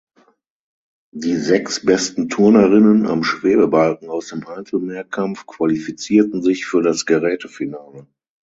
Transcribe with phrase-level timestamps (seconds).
[1.13, 8.07] Die sechs besten Turnerinnen am Schwebebalken aus dem Einzelmehrkampf qualifizierten sich für das Gerätefinale.